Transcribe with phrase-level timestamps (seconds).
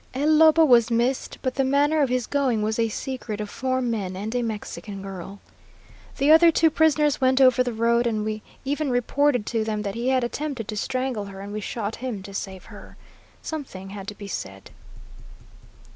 [0.15, 3.83] El Lobo was missed, but the manner of his going was a secret of four
[3.83, 5.39] men and a Mexican girl.
[6.17, 9.93] The other two prisoners went over the road, and we even reported to them that
[9.93, 12.97] he had attempted to strangle her, and we shot him to save her.
[13.43, 14.71] Something had to be said."